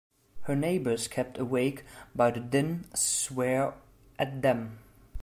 Her 0.45 0.55
neighbours, 0.55 1.07
kept 1.07 1.37
awake 1.37 1.83
by 2.15 2.31
the 2.31 2.39
din, 2.39 2.85
swear 2.95 3.75
at 4.17 4.41
them. 4.41 4.79